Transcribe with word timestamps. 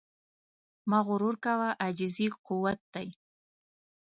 مه 0.89 0.99
غرور 1.07 1.35
کوه، 1.45 1.69
عاجزي 1.81 2.27
قوت 2.45 2.79
دی. 2.93 3.07